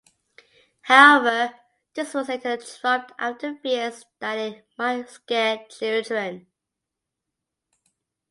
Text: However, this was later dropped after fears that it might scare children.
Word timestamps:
However, 0.81 1.53
this 1.93 2.15
was 2.15 2.27
later 2.27 2.57
dropped 2.57 3.11
after 3.19 3.53
fears 3.59 4.03
that 4.17 4.39
it 4.39 4.67
might 4.75 5.07
scare 5.11 5.63
children. 5.69 6.47